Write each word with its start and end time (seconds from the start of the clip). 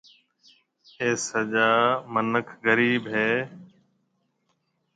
ايٿ 0.99 1.17
سجا 1.29 1.71
مِنک 2.13 2.47
غرِيب 2.63 3.03
هيَ۔ 3.15 3.31